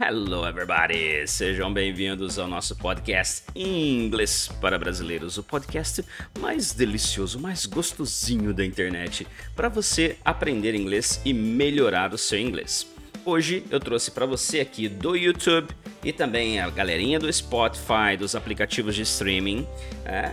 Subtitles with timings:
[0.00, 1.26] Hello, everybody!
[1.28, 6.04] Sejam bem-vindos ao nosso podcast Inglês para Brasileiros, o podcast
[6.40, 12.84] mais delicioso, mais gostosinho da internet, para você aprender inglês e melhorar o seu inglês.
[13.24, 15.68] Hoje eu trouxe para você aqui do YouTube
[16.02, 19.64] e também a galerinha do Spotify, dos aplicativos de streaming,
[20.04, 20.32] é,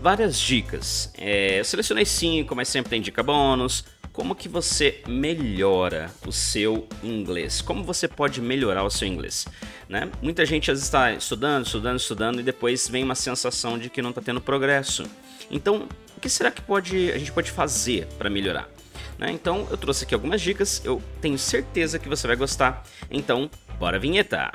[0.00, 1.12] várias dicas.
[1.18, 3.84] É, eu selecionei cinco, mas sempre tem dica bônus
[4.18, 7.60] como que você melhora o seu inglês?
[7.60, 9.46] Como você pode melhorar o seu inglês?
[9.88, 10.10] Né?
[10.20, 14.20] Muita gente está estudando, estudando, estudando e depois vem uma sensação de que não está
[14.20, 15.04] tendo progresso.
[15.48, 15.86] Então,
[16.16, 18.68] o que será que pode, a gente pode fazer para melhorar?
[19.16, 19.30] Né?
[19.30, 22.82] Então, eu trouxe aqui algumas dicas, eu tenho certeza que você vai gostar.
[23.08, 23.48] Então,
[23.78, 24.50] bora a vinheta!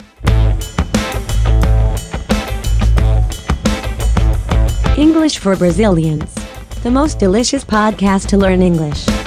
[4.98, 6.36] English for Brazilians,
[6.84, 9.23] the most delicious podcast to learn English.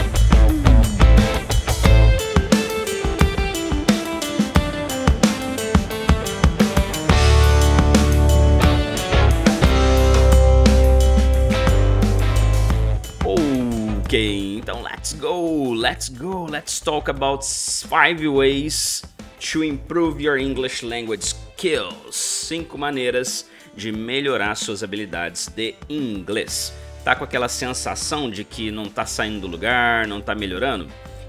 [15.06, 19.04] Let's go, let's go, let's talk about five ways
[19.38, 22.16] to improve your English language skills.
[22.16, 26.72] Cinco maneiras de melhorar suas habilidades de inglês.
[27.04, 30.88] Tá com aquela sensação de que não tá saindo do lugar, não tá melhorando?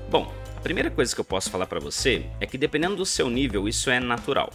[0.09, 3.30] Bom, a primeira coisa que eu posso falar para você é que dependendo do seu
[3.30, 4.52] nível, isso é natural.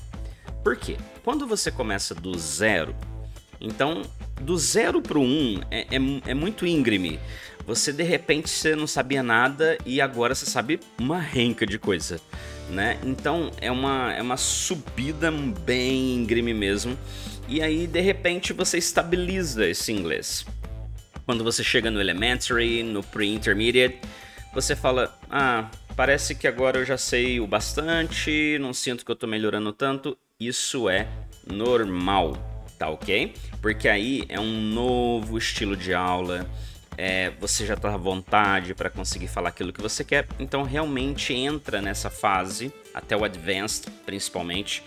[0.65, 0.97] Por quê?
[1.23, 2.93] Quando você começa do zero,
[3.61, 4.03] então
[4.41, 7.21] do zero para o um é, é, é muito íngreme.
[7.67, 12.21] Você de repente você não sabia nada e agora você sabe uma renca de coisa,
[12.69, 12.99] né?
[13.05, 16.99] Então é uma, é uma subida bem íngreme mesmo.
[17.49, 20.45] E aí de repente você estabiliza esse inglês.
[21.25, 24.01] Quando você chega no elementary, no pre-intermediate,
[24.53, 29.17] você fala: "Ah, parece que agora eu já sei o bastante, não sinto que eu
[29.17, 30.19] tô melhorando tanto".
[30.41, 31.07] Isso é
[31.47, 32.37] normal,
[32.77, 33.33] tá OK?
[33.61, 36.45] Porque aí é um novo estilo de aula
[37.05, 41.35] é, você já está à vontade para conseguir falar aquilo que você quer, então realmente
[41.35, 44.85] entra nessa fase, até o Advanced principalmente.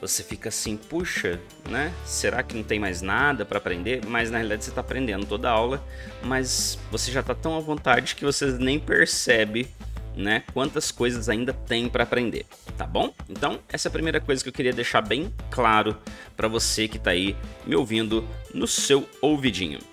[0.00, 1.38] Você fica assim, puxa,
[1.68, 1.92] né?
[2.06, 4.00] Será que não tem mais nada para aprender?
[4.06, 5.86] Mas na realidade você está aprendendo toda a aula,
[6.22, 9.68] mas você já está tão à vontade que você nem percebe
[10.16, 12.46] né, quantas coisas ainda tem para aprender,
[12.78, 13.12] tá bom?
[13.28, 15.94] Então, essa é a primeira coisa que eu queria deixar bem claro
[16.34, 19.89] para você que está aí me ouvindo no seu ouvidinho.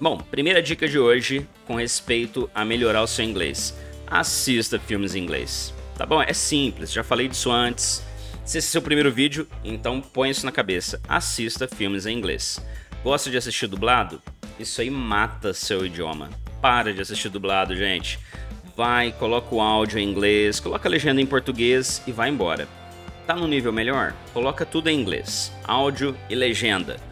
[0.00, 3.76] Bom, primeira dica de hoje com respeito a melhorar o seu inglês.
[4.06, 5.74] Assista filmes em inglês.
[5.96, 6.22] Tá bom?
[6.22, 8.04] É simples, já falei disso antes.
[8.44, 11.00] Se esse é seu primeiro vídeo, então põe isso na cabeça.
[11.08, 12.64] Assista filmes em inglês.
[13.02, 14.22] Gosta de assistir dublado?
[14.56, 16.30] Isso aí mata seu idioma.
[16.62, 18.20] Para de assistir dublado, gente.
[18.76, 22.68] Vai, coloca o áudio em inglês, coloca a legenda em português e vai embora.
[23.26, 24.14] Tá no nível melhor?
[24.32, 27.07] Coloca tudo em inglês, áudio e legenda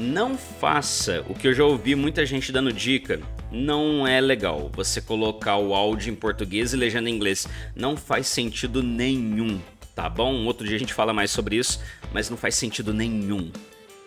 [0.00, 3.20] não faça o que eu já ouvi muita gente dando dica.
[3.50, 7.48] Não é legal você colocar o áudio em português e legenda em inglês.
[7.74, 9.60] Não faz sentido nenhum,
[9.94, 10.44] tá bom?
[10.44, 11.80] Outro dia a gente fala mais sobre isso,
[12.12, 13.50] mas não faz sentido nenhum.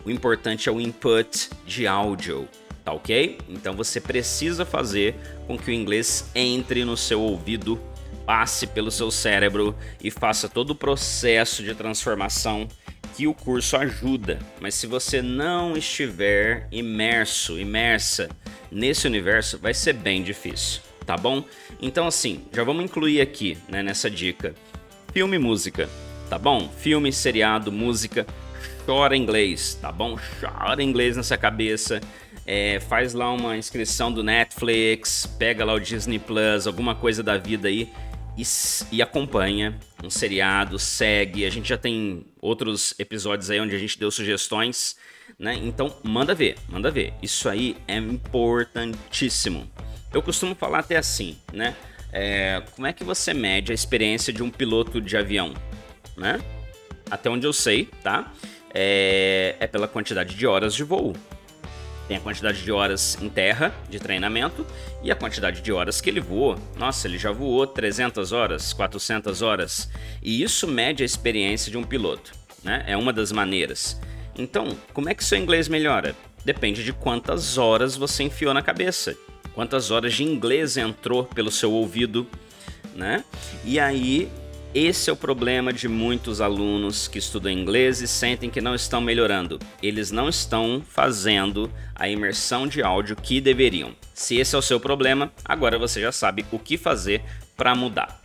[0.05, 2.47] O importante é o input de áudio,
[2.83, 3.37] tá ok?
[3.49, 5.15] Então você precisa fazer
[5.45, 7.79] com que o inglês entre no seu ouvido,
[8.25, 12.67] passe pelo seu cérebro e faça todo o processo de transformação
[13.15, 18.29] que o curso ajuda, mas se você não estiver imerso, imersa
[18.71, 21.43] nesse universo, vai ser bem difícil, tá bom?
[21.81, 24.55] Então assim, já vamos incluir aqui, né, nessa dica,
[25.13, 25.89] filme e música,
[26.29, 26.69] tá bom?
[26.77, 28.25] Filme, seriado, música,
[28.85, 30.17] chora inglês, tá bom?
[30.39, 32.01] Chora inglês nessa cabeça.
[32.45, 37.37] É, faz lá uma inscrição do Netflix, pega lá o Disney Plus, alguma coisa da
[37.37, 37.87] vida aí
[38.37, 38.43] e,
[38.91, 41.45] e, acompanha um seriado, segue.
[41.45, 44.95] A gente já tem outros episódios aí onde a gente deu sugestões,
[45.37, 45.55] né?
[45.55, 47.13] Então manda ver, manda ver.
[47.21, 49.69] Isso aí é importantíssimo.
[50.13, 51.75] Eu costumo falar até assim, né?
[52.11, 55.53] É, como é que você mede a experiência de um piloto de avião,
[56.17, 56.39] né?
[57.09, 58.31] Até onde eu sei, tá?
[58.73, 61.15] É, é pela quantidade de horas de voo.
[62.11, 64.67] Tem a quantidade de horas em terra de treinamento
[65.01, 66.59] e a quantidade de horas que ele voou.
[66.75, 69.89] Nossa, ele já voou 300 horas, 400 horas.
[70.21, 72.33] E isso mede a experiência de um piloto,
[72.65, 72.83] né?
[72.85, 73.97] É uma das maneiras.
[74.37, 76.13] Então, como é que seu inglês melhora?
[76.43, 79.15] Depende de quantas horas você enfiou na cabeça,
[79.53, 82.27] quantas horas de inglês entrou pelo seu ouvido,
[82.93, 83.23] né?
[83.63, 84.29] E aí
[84.73, 89.01] esse é o problema de muitos alunos que estudam inglês e sentem que não estão
[89.01, 89.59] melhorando.
[89.83, 93.93] Eles não estão fazendo a imersão de áudio que deveriam.
[94.13, 97.21] Se esse é o seu problema, agora você já sabe o que fazer
[97.57, 98.21] para mudar.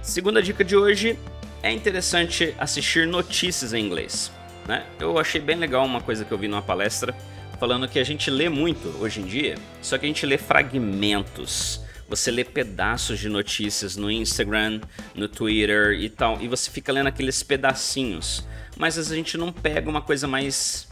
[0.00, 1.18] Segunda dica de hoje:
[1.62, 4.32] é interessante assistir notícias em inglês.
[4.66, 4.86] Né?
[4.98, 7.14] Eu achei bem legal uma coisa que eu vi numa palestra
[7.60, 11.82] falando que a gente lê muito hoje em dia, só que a gente lê fragmentos.
[12.08, 14.80] Você lê pedaços de notícias no Instagram,
[15.14, 18.46] no Twitter e tal, e você fica lendo aqueles pedacinhos.
[18.76, 20.88] Mas a gente não pega uma coisa mais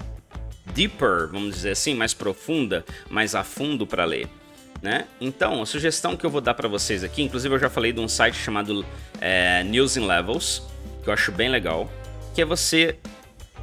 [0.75, 4.29] deeper, vamos dizer assim, mais profunda, mais a fundo para ler.
[4.83, 5.07] Né?
[5.21, 8.01] Então, a sugestão que eu vou dar para vocês aqui, inclusive eu já falei de
[8.01, 8.85] um site chamado
[9.21, 10.62] é, News in Levels,
[11.03, 11.91] que eu acho bem legal,
[12.35, 12.99] que é você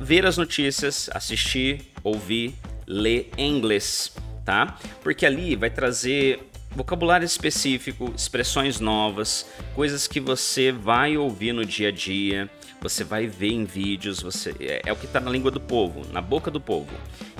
[0.02, 2.56] ver as notícias, assistir, ouvir,
[2.88, 4.12] ler em inglês,
[4.44, 4.78] tá?
[5.02, 6.40] Porque ali vai trazer
[6.76, 12.50] vocabulário específico, expressões novas, coisas que você vai ouvir no dia a dia,
[12.82, 16.02] você vai ver em vídeos, você é, é o que está na língua do povo,
[16.12, 16.92] na boca do povo.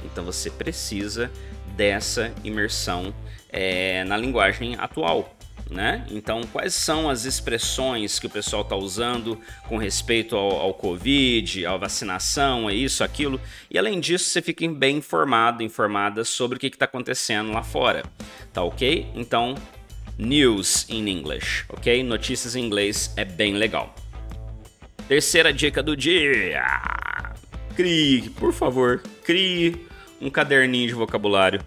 [0.06, 1.32] Então você precisa
[1.76, 3.14] dessa imersão
[3.50, 5.36] é, na linguagem atual,
[5.70, 6.06] né?
[6.12, 11.66] Então, quais são as expressões que o pessoal está usando com respeito ao, ao, Covid,
[11.66, 13.40] à vacinação, é isso, aquilo.
[13.70, 18.04] E além disso, você fica bem informado, informada sobre o que está acontecendo lá fora,
[18.52, 19.08] tá ok?
[19.16, 19.56] Então,
[20.18, 22.04] news in English, ok?
[22.04, 23.94] Notícias em inglês é bem legal.
[25.08, 26.64] Terceira dica do dia:
[27.76, 29.86] crie, por favor, crie
[30.22, 31.62] um caderninho de vocabulário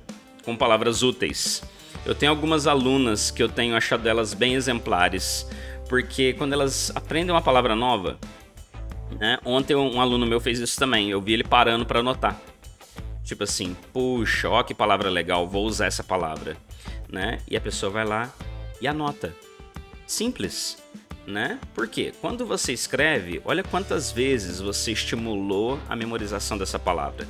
[0.44, 1.62] com palavras úteis.
[2.06, 5.44] Eu tenho algumas alunas que eu tenho achado elas bem exemplares,
[5.88, 8.16] porque quando elas aprendem uma palavra nova,
[9.18, 9.38] né?
[9.44, 12.40] Ontem um aluno meu fez isso também, eu vi ele parando para anotar.
[13.24, 16.56] Tipo assim, puxa, ó que palavra legal, vou usar essa palavra,
[17.10, 17.38] né?
[17.50, 18.32] E a pessoa vai lá
[18.80, 19.34] e anota.
[20.06, 20.78] Simples,
[21.26, 21.58] né?
[21.74, 27.26] Porque quando você escreve, olha quantas vezes você estimulou a memorização dessa palavra.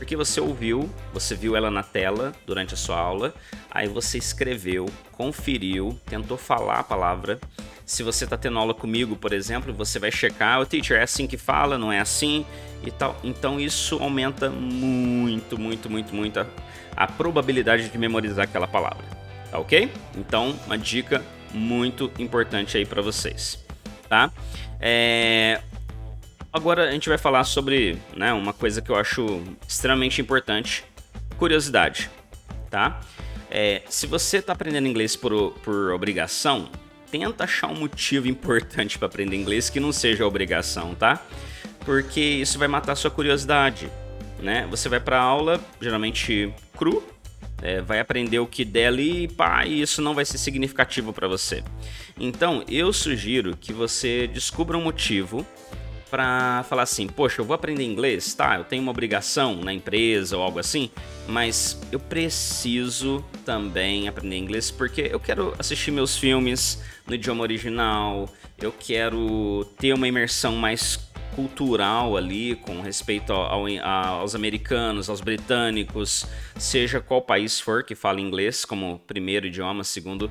[0.00, 3.34] Porque você ouviu, você viu ela na tela durante a sua aula,
[3.70, 7.38] aí você escreveu, conferiu, tentou falar a palavra.
[7.84, 11.26] Se você está tendo aula comigo, por exemplo, você vai checar, o teacher é assim
[11.26, 12.46] que fala, não é assim
[12.82, 13.14] e tal.
[13.22, 16.46] Então isso aumenta muito, muito, muito, muito a,
[16.96, 19.04] a probabilidade de memorizar aquela palavra.
[19.50, 19.92] Tá ok?
[20.16, 23.62] Então, uma dica muito importante aí para vocês,
[24.08, 24.32] tá?
[24.80, 25.60] É,
[26.52, 30.84] Agora a gente vai falar sobre né, uma coisa que eu acho extremamente importante:
[31.38, 32.10] curiosidade.
[32.68, 33.00] Tá?
[33.50, 36.68] É, se você está aprendendo inglês por, por obrigação,
[37.10, 41.24] tenta achar um motivo importante para aprender inglês que não seja obrigação, tá?
[41.84, 43.90] Porque isso vai matar sua curiosidade,
[44.38, 44.66] né?
[44.70, 47.02] Você vai para aula geralmente cru,
[47.62, 51.12] é, vai aprender o que der ali e pá, e isso não vai ser significativo
[51.12, 51.64] para você.
[52.18, 55.44] Então, eu sugiro que você descubra um motivo
[56.10, 58.56] para falar assim, poxa, eu vou aprender inglês, tá?
[58.56, 60.90] Eu tenho uma obrigação na empresa ou algo assim,
[61.28, 68.28] mas eu preciso também aprender inglês porque eu quero assistir meus filmes no idioma original,
[68.60, 75.20] eu quero ter uma imersão mais cultural ali com respeito ao, ao, aos americanos, aos
[75.20, 80.30] britânicos, seja qual país for que fala inglês como primeiro idioma, segundo.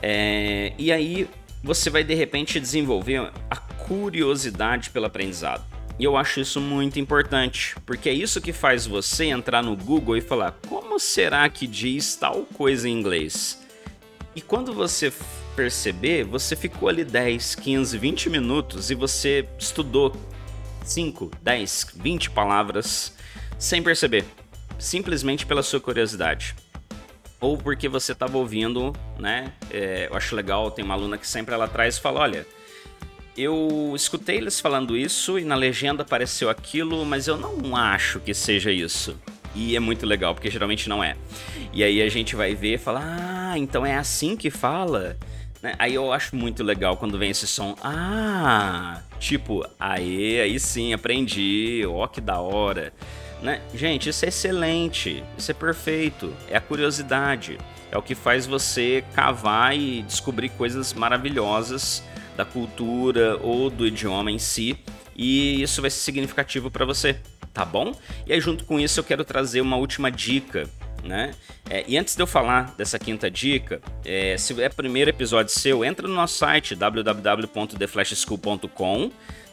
[0.00, 1.28] É, e aí
[1.62, 3.56] você vai de repente desenvolver a
[3.92, 5.62] curiosidade pelo aprendizado.
[5.98, 10.16] E eu acho isso muito importante, porque é isso que faz você entrar no Google
[10.16, 13.62] e falar: como será que diz tal coisa em inglês?
[14.34, 15.12] E quando você
[15.54, 20.16] perceber, você ficou ali 10, 15, 20 minutos e você estudou
[20.82, 23.14] 5, 10, 20 palavras
[23.58, 24.24] sem perceber,
[24.78, 26.56] simplesmente pela sua curiosidade
[27.38, 29.52] ou porque você estava ouvindo, né?
[29.68, 32.46] É, eu acho legal, tem uma aluna que sempre ela traz e fala, olha,
[33.36, 38.34] eu escutei eles falando isso e na legenda apareceu aquilo, mas eu não acho que
[38.34, 39.16] seja isso.
[39.54, 41.16] E é muito legal, porque geralmente não é.
[41.72, 45.16] E aí a gente vai ver e fala, ah, então é assim que fala?
[45.62, 45.74] Né?
[45.78, 51.82] Aí eu acho muito legal quando vem esse som, ah, tipo, aê, aí sim, aprendi,
[51.86, 52.92] ó que da hora.
[53.42, 53.60] Né?
[53.74, 57.58] Gente, isso é excelente, isso é perfeito, é a curiosidade,
[57.90, 62.02] é o que faz você cavar e descobrir coisas maravilhosas
[62.36, 64.76] da cultura ou do idioma em si,
[65.14, 67.16] e isso vai ser significativo para você,
[67.52, 67.92] tá bom?
[68.26, 70.68] E aí, junto com isso, eu quero trazer uma última dica.
[71.04, 71.34] Né?
[71.68, 75.84] É, e antes de eu falar dessa quinta dica, é, se é primeiro episódio seu,
[75.84, 79.10] entra no nosso site www.theflashschool.com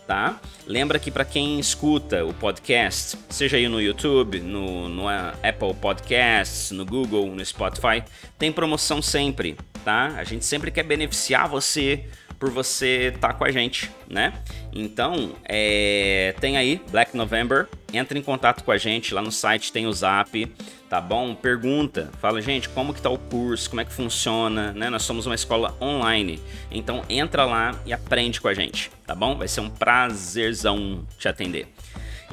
[0.10, 0.42] tá?
[0.66, 6.72] Lembra que para quem escuta o podcast, seja aí no YouTube, no, no Apple Podcasts,
[6.72, 8.04] no Google, no Spotify,
[8.36, 9.56] tem promoção sempre,
[9.86, 10.16] tá?
[10.18, 12.06] A gente sempre quer beneficiar você
[12.40, 14.34] por você estar tá com a gente, né?
[14.74, 19.74] Então, é, tem aí Black November, entra em contato com a gente, lá no site
[19.74, 20.46] tem o Zap,
[20.90, 21.36] tá bom?
[21.36, 24.90] Pergunta, fala, gente, como que tá o curso, como é que funciona, né?
[24.90, 26.40] Nós somos uma escola online,
[26.72, 29.36] então entra lá e aprende com a gente, tá bom?
[29.36, 31.68] Vai ser um prazerzão te atender.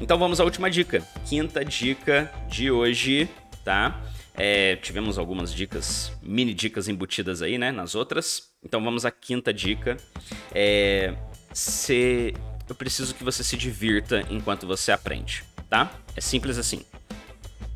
[0.01, 3.29] Então vamos à última dica, quinta dica de hoje,
[3.65, 4.01] tá?
[4.39, 8.51] É, tivemos algumas dicas, mini dicas embutidas aí, né, nas outras.
[8.67, 9.97] Então vamos à quinta dica.
[10.53, 11.15] É,
[11.53, 12.35] se
[12.69, 15.89] eu preciso que você se divirta enquanto você aprende, tá?
[16.17, 16.85] É simples assim.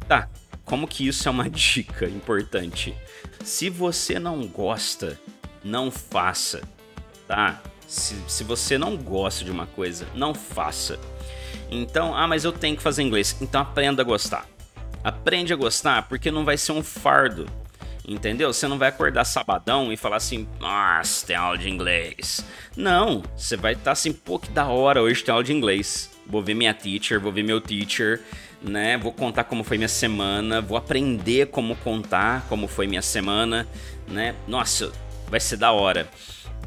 [0.09, 0.29] Tá,
[0.65, 2.93] como que isso é uma dica importante?
[3.45, 5.17] Se você não gosta,
[5.63, 6.61] não faça,
[7.29, 7.63] tá?
[7.87, 10.99] Se, se você não gosta de uma coisa, não faça.
[11.71, 13.37] Então, ah, mas eu tenho que fazer inglês.
[13.41, 14.45] Então aprenda a gostar.
[15.05, 17.47] Aprende a gostar porque não vai ser um fardo.
[18.11, 18.53] Entendeu?
[18.53, 22.45] Você não vai acordar sabadão e falar assim, nossa, tem aula de inglês.
[22.77, 26.11] Não, você vai estar tá assim, pô, que da hora, hoje tem aula de inglês.
[26.27, 28.21] Vou ver minha teacher, vou ver meu teacher,
[28.61, 28.99] né?
[28.99, 33.65] Vou contar como foi minha semana, vou aprender como contar como foi minha semana,
[34.09, 34.35] né?
[34.49, 34.91] Nossa,
[35.29, 36.09] vai ser da hora.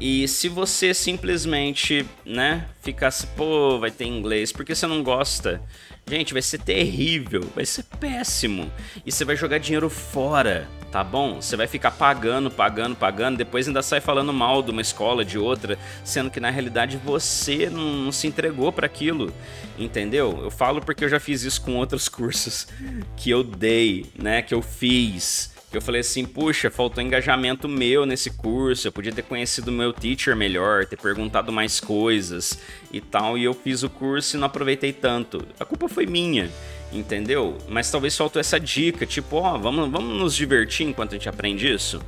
[0.00, 5.62] E se você simplesmente, né, ficasse, pô, vai ter inglês, porque você não gosta,
[6.06, 8.70] Gente, vai ser terrível, vai ser péssimo.
[9.06, 11.40] E você vai jogar dinheiro fora, tá bom?
[11.40, 15.38] Você vai ficar pagando, pagando, pagando, depois ainda sai falando mal de uma escola, de
[15.38, 19.32] outra, sendo que na realidade você não, não se entregou para aquilo,
[19.78, 20.40] entendeu?
[20.42, 22.68] Eu falo porque eu já fiz isso com outros cursos
[23.16, 28.30] que eu dei, né, que eu fiz eu falei assim, puxa, faltou engajamento meu nesse
[28.30, 32.58] curso, eu podia ter conhecido meu teacher melhor, ter perguntado mais coisas
[32.92, 35.46] e tal, e eu fiz o curso e não aproveitei tanto.
[35.58, 36.50] A culpa foi minha,
[36.92, 37.58] entendeu?
[37.68, 41.72] Mas talvez faltou essa dica, tipo, ó, vamos, vamos nos divertir enquanto a gente aprende
[41.72, 42.00] isso.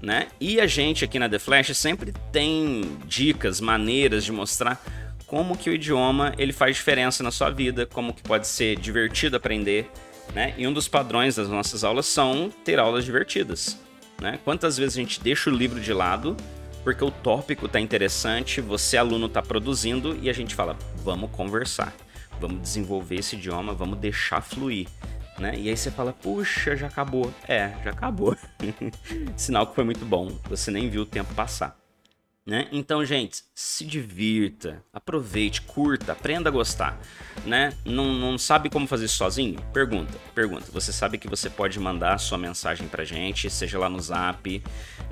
[0.00, 0.28] Né?
[0.40, 4.80] E a gente aqui na The Flash sempre tem dicas, maneiras de mostrar
[5.26, 9.36] como que o idioma ele faz diferença na sua vida, como que pode ser divertido
[9.36, 9.90] aprender,
[10.34, 10.54] né?
[10.56, 13.78] E um dos padrões das nossas aulas são ter aulas divertidas.
[14.20, 14.38] Né?
[14.44, 16.36] Quantas vezes a gente deixa o livro de lado
[16.82, 21.94] porque o tópico está interessante, você aluno está produzindo e a gente fala, vamos conversar,
[22.40, 24.88] vamos desenvolver esse idioma, vamos deixar fluir.
[25.38, 25.54] Né?
[25.56, 27.32] E aí você fala, puxa, já acabou.
[27.46, 28.36] É, já acabou.
[29.36, 30.36] Sinal que foi muito bom.
[30.48, 31.78] Você nem viu o tempo passar.
[32.48, 32.66] Né?
[32.72, 36.98] Então, gente, se divirta, aproveite, curta, aprenda a gostar.
[37.44, 37.74] Né?
[37.84, 39.60] Não, não sabe como fazer isso sozinho?
[39.70, 40.64] Pergunta, pergunta.
[40.72, 44.62] Você sabe que você pode mandar sua mensagem pra gente, seja lá no zap,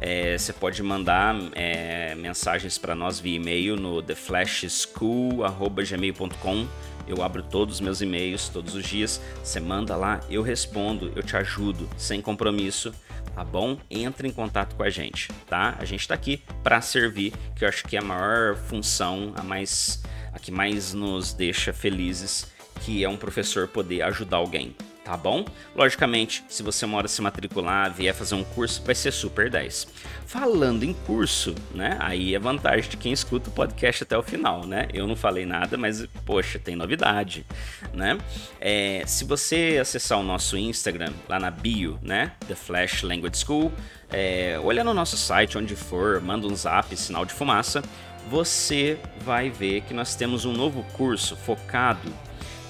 [0.01, 6.67] é, você pode mandar é, mensagens para nós via e-mail no theflashschool.gmail.com
[7.07, 9.21] eu abro todos os meus e-mails todos os dias.
[9.43, 12.93] Você manda lá, eu respondo, eu te ajudo, sem compromisso
[13.37, 13.77] tá bom?
[13.91, 15.77] Entre em contato com a gente, tá?
[15.79, 19.43] A gente está aqui para servir, que eu acho que é a maior função, a
[19.43, 22.47] mais a que mais nos deixa felizes,
[22.81, 24.75] que é um professor poder ajudar alguém,
[25.07, 25.45] tá bom?
[25.73, 29.87] Logicamente, se você mora se matricular, vier fazer um curso, vai ser super 10.
[30.27, 31.97] Falando em curso, né?
[32.01, 34.89] Aí é vantagem de quem escuta o podcast até o final, né?
[34.93, 37.47] Eu não falei nada, mas poxa, tem novidade,
[37.95, 38.19] né?
[38.61, 42.33] É, se você acessar o nosso Instagram lá na bio, né?
[42.49, 43.73] The Flash Language School,
[44.11, 47.81] é, olha no nosso site, onde for, manda um zap, sinal de fumaça,
[48.29, 52.13] você vai ver que nós temos um novo curso focado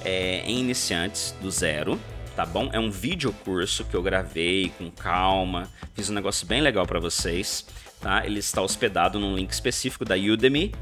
[0.04, 1.98] é, em iniciantes do zero,
[2.36, 2.68] tá bom?
[2.70, 7.00] É um vídeo curso que eu gravei com calma, fiz um negócio bem legal para
[7.00, 7.66] vocês,
[7.98, 8.26] tá?
[8.26, 10.74] Ele está hospedado num link específico da Udemy,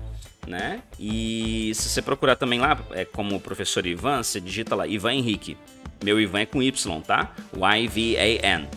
[0.48, 0.82] né?
[0.98, 5.56] E se você procurar também lá, é como professor Ivan, você digita lá Ivan Henrique.
[6.02, 7.32] Meu Ivan é com Y, tá?
[7.54, 8.68] Y-V-A-N.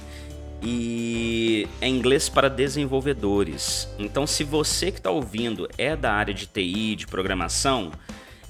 [0.62, 3.88] E é inglês para desenvolvedores.
[3.98, 7.92] Então, se você que está ouvindo é da área de TI, de programação,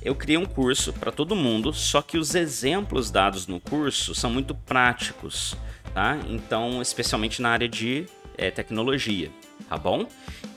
[0.07, 4.29] eu criei um curso para todo mundo, só que os exemplos dados no curso são
[4.29, 5.53] muito práticos,
[5.93, 6.17] tá?
[6.29, 8.05] Então, especialmente na área de
[8.37, 9.29] é, tecnologia,
[9.67, 10.07] tá bom?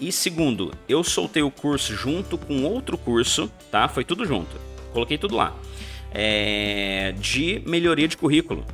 [0.00, 3.88] E segundo, eu soltei o curso junto com outro curso, tá?
[3.88, 4.56] Foi tudo junto,
[4.92, 5.52] coloquei tudo lá,
[6.12, 8.64] é, de melhoria de currículo,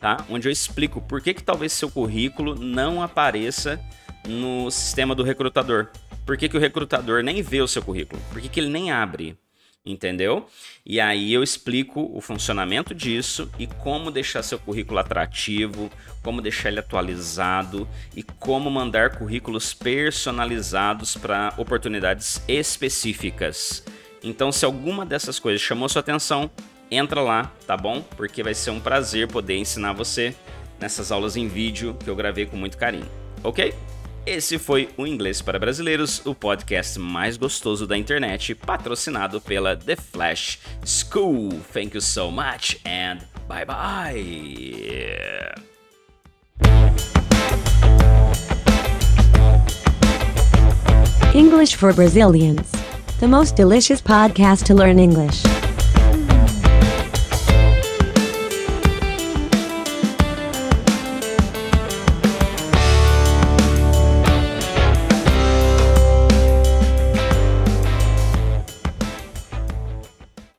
[0.00, 0.24] tá?
[0.30, 3.78] Onde eu explico por que, que talvez seu currículo não apareça
[4.26, 5.88] no sistema do recrutador.
[6.24, 8.22] Por que, que o recrutador nem vê o seu currículo?
[8.32, 9.36] Por que, que ele nem abre?
[9.84, 10.46] Entendeu?
[10.86, 15.90] E aí eu explico o funcionamento disso e como deixar seu currículo atrativo,
[16.22, 23.84] como deixar ele atualizado e como mandar currículos personalizados para oportunidades específicas.
[24.22, 26.48] Então, se alguma dessas coisas chamou sua atenção,
[26.90, 28.02] entra lá, tá bom?
[28.16, 30.34] Porque vai ser um prazer poder ensinar você
[30.78, 33.08] nessas aulas em vídeo que eu gravei com muito carinho,
[33.42, 33.74] ok?
[34.24, 39.96] Esse foi o Inglês para Brasileiros, o podcast mais gostoso da internet, patrocinado pela The
[39.96, 41.60] Flash School.
[41.72, 44.62] Thank you so much and bye bye.
[51.34, 52.70] English for Brazilians.
[53.18, 55.42] The most delicious podcast to learn English.